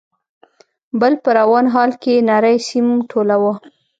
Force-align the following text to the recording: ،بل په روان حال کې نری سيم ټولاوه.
،بل 0.99 1.13
په 1.23 1.29
روان 1.39 1.65
حال 1.73 1.91
کې 2.03 2.15
نری 2.29 2.57
سيم 2.69 2.87
ټولاوه. 3.11 3.53